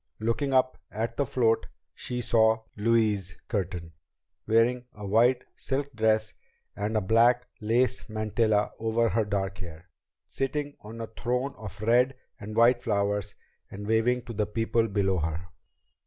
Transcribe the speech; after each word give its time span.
Looking 0.19 0.51
up 0.51 0.79
at 0.89 1.15
the 1.15 1.27
float, 1.27 1.67
she 1.93 2.21
saw 2.21 2.63
Louise 2.75 3.37
Curtin, 3.47 3.91
wearing 4.47 4.85
a 4.95 5.05
white 5.05 5.43
silk 5.55 5.93
dress 5.93 6.33
and 6.75 6.97
a 6.97 7.01
black 7.01 7.47
lace 7.59 8.09
mantilla 8.09 8.71
over 8.79 9.09
her 9.09 9.25
dark 9.25 9.59
hair, 9.59 9.91
sitting 10.25 10.75
on 10.81 11.01
a 11.01 11.05
throne 11.05 11.53
of 11.55 11.79
red 11.83 12.15
and 12.39 12.55
white 12.55 12.81
flowers 12.81 13.35
and 13.69 13.85
waving 13.85 14.21
to 14.21 14.33
the 14.33 14.47
people 14.47 14.87
below 14.87 15.19
her. 15.19 15.49